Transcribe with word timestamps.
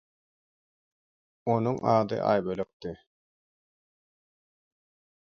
Onuň 1.51 1.77
ady 1.93 2.17
Aýbölekdi. 2.29 2.91